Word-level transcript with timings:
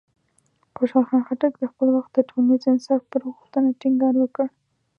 خوشحال 0.77 1.05
خان 1.09 1.21
خټک 1.27 1.53
د 1.59 1.63
خپل 1.71 1.87
وخت 1.95 2.11
د 2.13 2.19
ټولنیز 2.29 2.61
انصاف 2.71 3.01
پر 3.11 3.21
غوښتنه 3.33 3.69
ټینګار 3.81 4.13
وکړ. 4.19 4.45